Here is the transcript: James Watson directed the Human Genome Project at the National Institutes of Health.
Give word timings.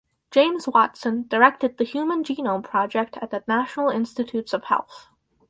James 0.31 0.67
Watson 0.67 1.27
directed 1.27 1.77
the 1.77 1.83
Human 1.83 2.23
Genome 2.23 2.63
Project 2.63 3.17
at 3.21 3.29
the 3.29 3.43
National 3.47 3.89
Institutes 3.91 4.51
of 4.51 4.63
Health. 4.63 5.09